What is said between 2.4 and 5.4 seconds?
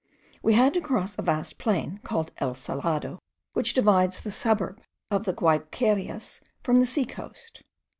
Salado, which divides the suburb of the